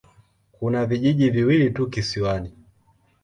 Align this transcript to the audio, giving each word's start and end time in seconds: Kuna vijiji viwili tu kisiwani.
Kuna 0.51 0.85
vijiji 0.85 1.29
viwili 1.29 1.69
tu 1.71 1.87
kisiwani. 1.89 2.51